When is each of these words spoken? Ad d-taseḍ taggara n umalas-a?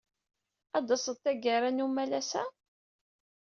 Ad 0.77 0.83
d-taseḍ 0.85 1.17
taggara 1.23 1.69
n 1.71 1.83
umalas-a? 1.85 2.43